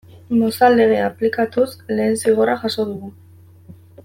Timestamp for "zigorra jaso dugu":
2.23-3.15